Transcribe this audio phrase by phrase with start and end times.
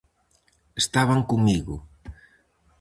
[0.81, 1.75] Estaban comigo.